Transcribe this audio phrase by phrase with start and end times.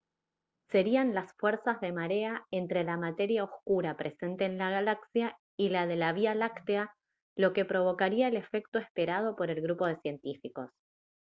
[0.71, 5.85] serían las fuerzas de marea entre la materia oscura presente en la galaxia y la
[5.85, 6.95] de la vía láctea
[7.37, 10.71] lo que provocaría el efecto esperado por el grupo de científicos